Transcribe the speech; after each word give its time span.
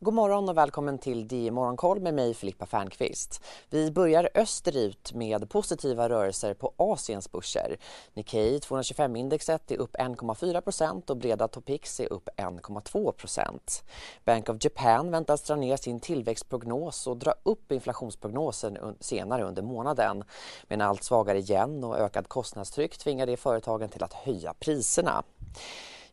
God 0.00 0.14
morgon 0.14 0.48
och 0.48 0.56
välkommen 0.56 0.98
till 0.98 1.28
DI 1.28 1.50
Morgonkoll 1.50 2.00
med 2.00 2.14
mig 2.14 2.34
Filippa 2.34 2.66
Fernqvist. 2.66 3.44
Vi 3.70 3.90
börjar 3.90 4.28
österut 4.34 5.12
med 5.12 5.50
positiva 5.50 6.08
rörelser 6.08 6.54
på 6.54 6.72
Asiens 6.76 7.32
börser. 7.32 7.76
Nikkei 8.14 8.58
225-indexet 8.58 9.72
är 9.72 9.76
upp 9.76 9.96
1,4% 9.96 11.10
och 11.10 11.16
breda 11.16 11.48
Topix 11.48 12.00
är 12.00 12.12
upp 12.12 12.28
1,2% 12.36 13.82
Bank 14.24 14.48
of 14.48 14.56
Japan 14.60 15.10
väntas 15.10 15.42
dra 15.42 15.56
ner 15.56 15.76
sin 15.76 16.00
tillväxtprognos 16.00 17.06
och 17.06 17.16
dra 17.16 17.34
upp 17.42 17.72
inflationsprognosen 17.72 18.96
senare 19.00 19.44
under 19.44 19.62
månaden. 19.62 20.24
Men 20.68 20.80
allt 20.80 21.02
svagare 21.02 21.38
igen 21.38 21.84
och 21.84 21.98
ökad 21.98 22.28
kostnadstryck 22.28 22.98
tvingar 22.98 23.26
det 23.26 23.36
företagen 23.36 23.88
till 23.88 24.02
att 24.02 24.12
höja 24.12 24.54
priserna. 24.54 25.24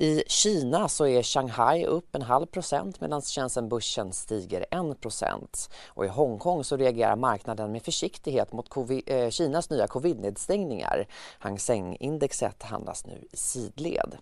I 0.00 0.22
Kina 0.26 0.88
så 0.88 1.06
är 1.06 1.22
Shanghai 1.22 1.86
upp 1.86 2.14
en 2.14 2.22
halv 2.22 2.46
procent 2.46 3.00
medan 3.00 3.22
Shenzhen-börsen 3.22 4.12
stiger 4.12 4.66
1 4.70 5.00
procent. 5.00 5.70
Och 5.86 6.04
I 6.04 6.08
Hongkong 6.08 6.64
så 6.64 6.76
reagerar 6.76 7.16
marknaden 7.16 7.72
med 7.72 7.82
försiktighet 7.82 8.52
mot 8.52 8.68
COVID, 8.68 9.02
eh, 9.06 9.30
Kinas 9.30 9.70
nya 9.70 9.86
covid-nedstängningar. 9.86 11.06
Hang 11.38 11.58
Seng-indexet 11.58 12.62
handlas 12.62 13.06
nu 13.06 13.24
i 13.32 13.36
sidled. 13.36 14.18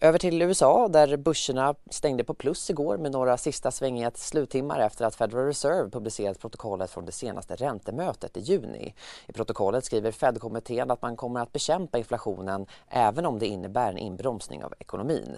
Över 0.00 0.18
till 0.18 0.42
USA 0.42 0.88
där 0.88 1.16
börserna 1.16 1.74
stängde 1.90 2.24
på 2.24 2.34
plus 2.34 2.70
igår 2.70 2.98
med 2.98 3.12
några 3.12 3.36
sista 3.36 3.70
svängiga 3.70 4.10
sluttimmar 4.14 4.80
efter 4.80 5.04
att 5.04 5.14
Federal 5.14 5.46
Reserve 5.46 5.90
publicerat 5.90 6.38
protokollet 6.38 6.90
från 6.90 7.06
det 7.06 7.12
senaste 7.12 7.56
räntemötet 7.56 8.36
i 8.36 8.40
juni. 8.40 8.94
I 9.26 9.32
protokollet 9.32 9.84
skriver 9.84 10.12
Fed-kommittén 10.12 10.90
att 10.90 11.02
man 11.02 11.16
kommer 11.16 11.40
att 11.40 11.52
bekämpa 11.52 11.98
inflationen 11.98 12.66
även 12.88 13.26
om 13.26 13.38
det 13.38 13.46
innebär 13.46 13.90
en 13.90 13.98
inbromsning 13.98 14.64
av 14.64 14.74
ekonomin. 14.78 15.36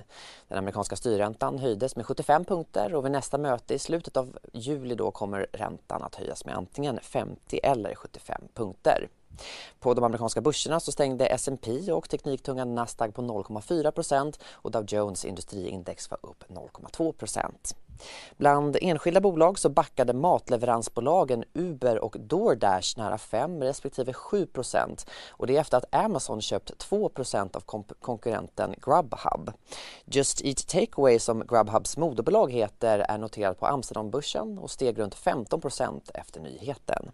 Den 0.49 0.59
amerikanska 0.59 0.97
styrräntan 0.97 1.59
höjdes 1.59 1.97
med 1.97 2.07
75 2.07 2.45
punkter 2.45 2.95
och 2.95 3.05
vid 3.05 3.13
nästa 3.13 3.39
möte 3.39 3.75
i 3.75 3.79
slutet 3.79 4.17
av 4.17 4.39
juli 4.53 4.95
då 4.95 5.11
kommer 5.11 5.47
räntan 5.53 6.03
att 6.03 6.15
höjas 6.15 6.45
med 6.45 6.57
antingen 6.57 7.01
50 7.03 7.61
eller 7.63 7.95
75 7.95 8.43
punkter. 8.55 9.09
På 9.81 9.95
de 9.95 10.05
amerikanska 10.05 10.41
börserna 10.41 10.81
så 10.81 10.93
stängde 10.93 11.27
S&P 11.27 11.93
och 11.93 12.09
tekniktunga 12.09 12.65
Nasdaq 12.65 13.15
på 13.15 13.23
0,4% 13.23 14.41
och 14.53 14.71
Dow 14.71 14.85
Jones 14.89 15.25
industriindex 15.25 16.11
var 16.11 16.19
upp 16.23 16.45
0,2 16.49 17.13
Bland 18.37 18.77
enskilda 18.81 19.21
bolag 19.21 19.59
så 19.59 19.69
backade 19.69 20.13
matleveransbolagen 20.13 21.45
Uber 21.55 22.05
och 22.05 22.17
DoorDash 22.19 22.99
nära 22.99 23.19
5 23.19 23.63
respektive 23.63 24.13
7% 24.13 25.07
och 25.31 25.47
det 25.47 25.57
är 25.57 25.61
efter 25.61 25.77
att 25.77 25.95
Amazon 25.95 26.41
köpt 26.41 26.91
2% 26.91 27.57
av 27.57 27.61
konkurrenten 28.01 28.75
Grubhub. 28.83 29.53
Just 30.05 30.45
Eat 30.45 30.67
Takeaway 30.69 31.19
som 31.19 31.47
Grubhubs 31.47 31.97
moderbolag 31.97 32.53
heter 32.53 32.99
är 32.99 33.19
noterat 33.19 33.61
på 33.61 33.67
Amsterdambörsen 33.67 34.59
och 34.59 34.71
steg 34.71 34.99
runt 34.99 35.17
15% 35.17 36.11
efter 36.15 36.41
nyheten. 36.41 37.11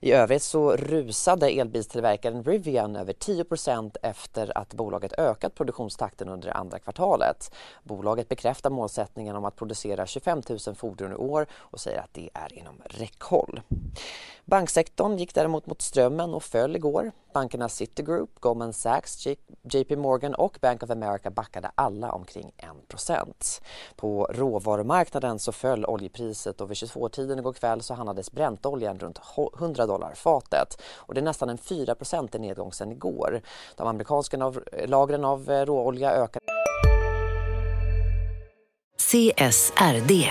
I 0.00 0.12
övrigt 0.12 0.42
så 0.42 0.76
rusade 0.76 1.50
elbilstillverkaren 1.50 2.44
Rivian 2.44 2.96
över 2.96 3.12
10% 3.12 3.96
efter 4.02 4.58
att 4.58 4.74
bolaget 4.74 5.12
ökat 5.18 5.54
produktionstakten 5.54 6.28
under 6.28 6.56
andra 6.56 6.78
kvartalet. 6.78 7.54
Bolaget 7.82 8.28
bekräftar 8.28 8.70
målsättningen 8.70 9.36
om 9.36 9.44
att 9.44 9.56
producera 9.56 10.06
25 10.08 10.42
000 10.66 10.74
fordon 10.74 11.12
i 11.12 11.14
år 11.14 11.46
och 11.52 11.80
säger 11.80 11.98
att 11.98 12.14
det 12.14 12.30
är 12.34 12.58
inom 12.58 12.82
räckhåll. 12.84 13.60
Banksektorn 14.44 15.16
gick 15.16 15.34
däremot 15.34 15.66
mot 15.66 15.82
strömmen 15.82 16.34
och 16.34 16.42
föll 16.42 16.76
igår. 16.76 17.12
Bankerna 17.32 17.68
Citigroup, 17.68 18.40
Goldman 18.40 18.72
Sachs, 18.72 19.26
JP 19.62 19.96
Morgan 19.96 20.34
och 20.34 20.58
Bank 20.60 20.82
of 20.82 20.90
America 20.90 21.30
backade 21.30 21.70
alla 21.74 22.12
omkring 22.12 22.52
1% 22.88 23.62
På 23.96 24.24
råvarumarknaden 24.30 25.38
så 25.38 25.52
föll 25.52 25.84
oljepriset 25.86 26.60
och 26.60 26.70
vid 26.70 26.76
22-tiden 26.76 27.38
igår 27.38 27.52
kväll 27.52 27.82
så 27.82 27.94
handlades 27.94 28.32
bräntoljan 28.32 28.98
runt 28.98 29.20
100 29.58 29.86
dollar 29.86 30.14
fatet. 30.14 30.82
Och 30.94 31.14
det 31.14 31.20
är 31.20 31.24
nästan 31.24 31.48
en 31.48 31.58
4 31.58 31.94
i 32.32 32.38
nedgång 32.38 32.72
sedan 32.72 32.92
igår. 32.92 33.40
De 33.76 33.88
amerikanska 33.88 34.52
lagren 34.86 35.24
av 35.24 35.50
eh, 35.50 35.66
råolja 35.66 36.12
ökade 36.12 36.67
CSRD, 39.08 40.30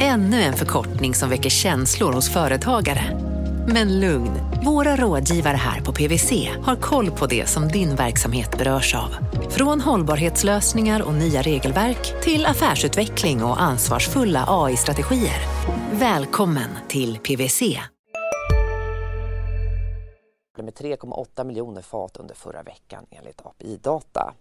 ännu 0.00 0.42
en 0.42 0.52
förkortning 0.52 1.14
som 1.14 1.30
väcker 1.30 1.50
känslor 1.50 2.12
hos 2.12 2.32
företagare. 2.32 3.20
Men 3.66 4.00
lugn, 4.00 4.30
våra 4.64 4.96
rådgivare 4.96 5.56
här 5.56 5.80
på 5.80 5.92
PWC 5.92 6.48
har 6.62 6.76
koll 6.76 7.10
på 7.10 7.26
det 7.26 7.48
som 7.48 7.68
din 7.68 7.96
verksamhet 7.96 8.58
berörs 8.58 8.94
av. 8.94 9.08
Från 9.50 9.80
hållbarhetslösningar 9.80 11.02
och 11.02 11.14
nya 11.14 11.42
regelverk 11.42 12.22
till 12.22 12.46
affärsutveckling 12.46 13.44
och 13.44 13.62
ansvarsfulla 13.62 14.44
AI-strategier. 14.48 15.40
Välkommen 15.92 16.70
till 16.88 17.18
PWC. 17.18 17.62
Med 20.58 20.74
3,8 20.74 21.44
miljoner 21.44 21.82
fat 21.82 22.16
under 22.16 22.34
förra 22.34 22.62
veckan 22.62 23.06
enligt 23.10 23.40
API-data. 23.40 24.34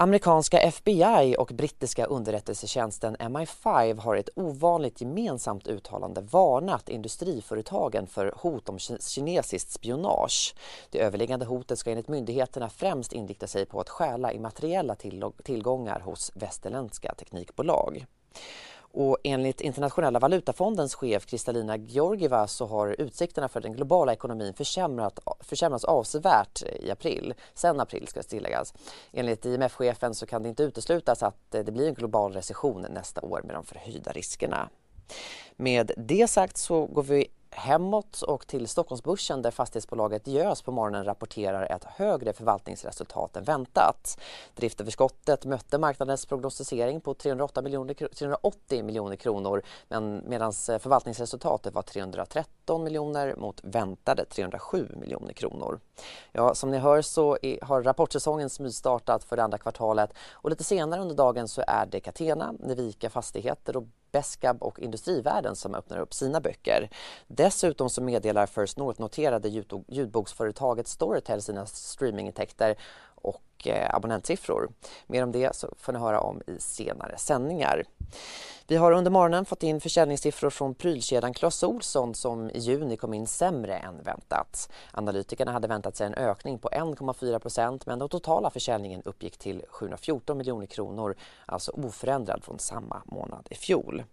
Amerikanska 0.00 0.58
FBI 0.58 1.36
och 1.38 1.50
brittiska 1.54 2.04
underrättelsetjänsten 2.04 3.16
MI5 3.16 3.98
har 4.00 4.16
ett 4.16 4.28
ovanligt 4.34 5.00
gemensamt 5.00 5.66
uttalande 5.66 6.20
varnat 6.20 6.88
industriföretagen 6.88 8.06
för 8.06 8.34
hot 8.36 8.68
om 8.68 8.78
kinesiskt 8.78 9.70
spionage. 9.70 10.54
Det 10.90 10.98
överliggande 10.98 11.46
hotet 11.46 11.78
ska 11.78 11.90
enligt 11.90 12.08
myndigheterna 12.08 12.68
främst 12.68 13.12
inrikta 13.12 13.46
sig 13.46 13.66
på 13.66 13.80
att 13.80 13.88
stjäla 13.88 14.32
immateriella 14.32 14.94
tillgångar 15.42 16.00
hos 16.00 16.32
västerländska 16.34 17.14
teknikbolag. 17.14 18.06
Och 18.92 19.18
enligt 19.24 19.60
Internationella 19.60 20.18
valutafondens 20.18 20.94
chef 20.94 21.26
Kristalina 21.26 21.76
Georgieva 21.76 22.46
så 22.46 22.66
har 22.66 22.96
utsikterna 22.98 23.48
för 23.48 23.60
den 23.60 23.72
globala 23.72 24.12
ekonomin 24.12 24.54
försämrat, 24.54 25.18
försämrats 25.40 25.84
avsevärt 25.84 26.62
i 26.80 26.90
april, 26.90 27.34
sen 27.54 27.80
april 27.80 28.08
ska 28.08 28.22
tilläggas. 28.22 28.74
Enligt 29.12 29.46
IMF-chefen 29.46 30.14
så 30.14 30.26
kan 30.26 30.42
det 30.42 30.48
inte 30.48 30.62
uteslutas 30.62 31.22
att 31.22 31.36
det 31.50 31.72
blir 31.72 31.88
en 31.88 31.94
global 31.94 32.32
recession 32.32 32.86
nästa 32.90 33.20
år 33.20 33.42
med 33.44 33.54
de 33.54 33.64
förhöjda 33.64 34.12
riskerna. 34.12 34.68
Med 35.56 35.92
det 35.96 36.30
sagt 36.30 36.56
så 36.56 36.86
går 36.86 37.02
vi 37.02 37.26
hemåt 37.58 38.22
och 38.22 38.46
till 38.46 38.68
Stockholmsbörsen 38.68 39.42
där 39.42 39.50
fastighetsbolaget 39.50 40.24
Diös 40.24 40.62
på 40.62 40.72
morgonen 40.72 41.04
rapporterar 41.04 41.76
ett 41.76 41.84
högre 41.84 42.32
förvaltningsresultat 42.32 43.36
än 43.36 43.44
väntat. 43.44 44.20
Driftöverskottet 44.54 45.44
mötte 45.44 45.78
marknadens 45.78 46.26
prognostisering 46.26 47.00
på 47.00 47.14
308 47.14 47.62
miljoner, 47.62 47.94
380 47.94 48.84
miljoner 48.84 49.16
kronor 49.16 49.62
men 49.88 50.22
medan 50.26 50.52
eh, 50.70 50.78
förvaltningsresultatet 50.78 51.74
var 51.74 51.82
313 51.82 52.84
miljoner 52.84 53.36
mot 53.36 53.60
väntade 53.62 54.24
307 54.24 54.88
miljoner 55.00 55.32
kronor. 55.32 55.80
Ja, 56.32 56.54
som 56.54 56.70
ni 56.70 56.78
hör 56.78 57.02
så 57.02 57.38
har 57.62 57.82
rapportsäsongen 57.82 58.50
smygstartat 58.50 59.24
för 59.24 59.36
det 59.36 59.42
andra 59.42 59.58
kvartalet 59.58 60.10
och 60.32 60.50
lite 60.50 60.64
senare 60.64 61.00
under 61.00 61.14
dagen 61.14 61.48
så 61.48 61.62
är 61.66 61.86
det 61.86 62.00
Catena, 62.00 62.54
Nevika 62.58 63.10
Fastigheter 63.10 63.76
och 63.76 63.84
Beskab 64.12 64.62
och 64.62 64.80
Industrivärden 64.80 65.56
som 65.56 65.74
öppnar 65.74 65.98
upp 65.98 66.14
sina 66.14 66.40
böcker. 66.40 66.90
Dessutom 67.26 67.90
så 67.90 68.02
meddelar 68.02 68.46
First 68.46 68.78
North-noterade 68.78 69.64
ljudboksföretaget 69.88 70.88
Storytel 70.88 71.42
sina 71.42 71.66
streamingintäkter 71.66 72.76
och 73.14 73.66
eh, 73.66 73.94
abonnentsiffror. 73.94 74.68
Mer 75.06 75.22
om 75.22 75.32
det 75.32 75.56
så 75.56 75.74
får 75.78 75.92
ni 75.92 75.98
höra 75.98 76.20
om 76.20 76.42
i 76.46 76.56
senare 76.58 77.18
sändningar. 77.18 77.84
Vi 78.70 78.76
har 78.76 78.92
under 78.92 79.10
morgonen 79.10 79.44
fått 79.44 79.62
in 79.62 79.80
försäljningssiffror 79.80 80.50
från 80.50 80.74
prylkedjan 80.74 81.34
Clas 81.34 81.62
Ohlson 81.62 82.14
som 82.14 82.50
i 82.50 82.58
juni 82.58 82.96
kom 82.96 83.14
in 83.14 83.26
sämre 83.26 83.76
än 83.76 84.02
väntat. 84.02 84.70
Analytikerna 84.92 85.52
hade 85.52 85.68
väntat 85.68 85.96
sig 85.96 86.06
en 86.06 86.14
ökning 86.14 86.58
på 86.58 86.68
1,4% 86.68 87.82
men 87.86 87.98
den 87.98 88.08
totala 88.08 88.50
försäljningen 88.50 89.02
uppgick 89.04 89.38
till 89.38 89.62
714 89.68 90.38
miljoner 90.38 90.66
kronor, 90.66 91.16
alltså 91.46 91.72
oförändrad 91.72 92.44
från 92.44 92.58
samma 92.58 93.02
månad 93.04 93.46
i 93.50 93.54
fjol. 93.54 94.04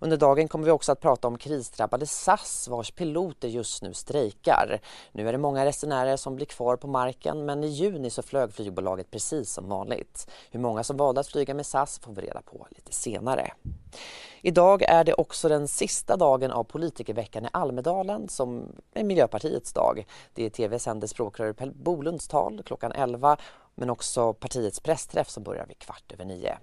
Under 0.00 0.16
dagen 0.16 0.48
kommer 0.48 0.64
vi 0.64 0.70
också 0.70 0.92
att 0.92 1.00
prata 1.00 1.28
om 1.28 1.38
krisdrabbade 1.38 2.06
SAS 2.06 2.68
vars 2.68 2.90
piloter 2.90 3.48
just 3.48 3.82
nu 3.82 3.94
strejkar. 3.94 4.80
Nu 5.12 5.28
är 5.28 5.32
det 5.32 5.38
många 5.38 5.64
resenärer 5.64 6.16
som 6.16 6.36
blir 6.36 6.46
kvar 6.46 6.76
på 6.76 6.86
marken 6.86 7.44
men 7.44 7.64
i 7.64 7.66
juni 7.66 8.10
så 8.10 8.22
flög 8.22 8.52
flygbolaget 8.52 9.10
precis 9.10 9.52
som 9.52 9.68
vanligt. 9.68 10.30
Hur 10.50 10.60
många 10.60 10.84
som 10.84 10.96
valde 10.96 11.20
att 11.20 11.28
flyga 11.28 11.54
med 11.54 11.66
SAS 11.66 11.98
får 11.98 12.12
vi 12.12 12.22
reda 12.22 12.42
på 12.42 12.66
lite 12.70 12.92
senare. 12.92 13.50
Idag 14.42 14.82
är 14.82 15.04
det 15.04 15.14
också 15.14 15.48
den 15.48 15.68
sista 15.68 16.16
dagen 16.16 16.50
av 16.50 16.64
politikerveckan 16.64 17.44
i 17.44 17.48
Almedalen 17.52 18.28
som 18.28 18.76
är 18.94 19.04
Miljöpartiets 19.04 19.72
dag. 19.72 20.06
Det 20.34 20.46
är 20.46 20.50
tv 20.50 20.78
sänder 20.78 21.06
språkrör 21.06 21.52
Per 21.52 21.70
Bolunds 21.70 22.28
tal 22.28 22.62
klockan 22.62 22.92
11 22.92 23.36
men 23.74 23.90
också 23.90 24.32
partiets 24.32 24.80
pressträff 24.80 25.30
som 25.30 25.42
börjar 25.42 25.66
vid 25.66 25.78
kvart 25.78 26.12
över 26.12 26.24
nio. 26.24 26.58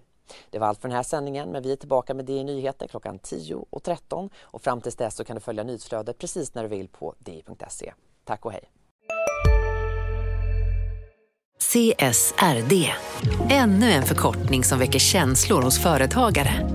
Det 0.50 0.60
var 0.60 0.68
allt 0.68 0.81
för 0.81 0.88
den 0.88 0.95
här 0.95 1.04
sändningen, 1.04 1.51
men 1.51 1.63
vi 1.63 1.72
är 1.72 1.75
tillbaka 1.75 2.13
med 2.13 2.25
DI 2.25 2.44
Nyheter 2.44 2.88
klockan 2.88 3.19
10 3.19 3.66
och 3.69 3.83
13 3.83 4.30
och 4.42 4.62
fram 4.62 4.81
tills 4.81 4.95
dess 4.95 5.16
så 5.16 5.24
kan 5.24 5.36
du 5.36 5.42
följa 5.42 5.63
nyhetsflödet 5.63 6.18
precis 6.18 6.54
när 6.54 6.63
du 6.63 6.69
vill 6.69 6.88
på 6.88 7.16
di.se. 7.19 7.94
Tack 8.24 8.45
och 8.45 8.51
hej! 8.51 8.69
CSRD, 11.60 12.94
ännu 13.50 13.92
en 13.92 14.04
förkortning 14.04 14.63
som 14.63 14.80
väcker 14.80 15.00
känslor 15.00 15.62
hos 15.62 15.83
företagare. 15.83 16.75